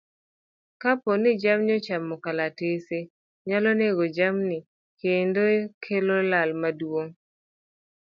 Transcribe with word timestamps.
Kapo 0.81 1.11
ni 1.21 1.31
jamni 1.41 1.71
ochamo 1.77 2.15
kalatese 2.23 2.97
nyalo 3.47 3.71
nego 3.79 4.03
jamnigo 4.17 4.67
kendo 4.99 5.41
kelo 5.83 6.15
lal 6.31 6.49
maduong'. 6.61 7.13